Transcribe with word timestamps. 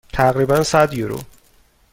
تقریبا 0.13 0.63
صد 0.63 0.93
یورو. 0.93 1.19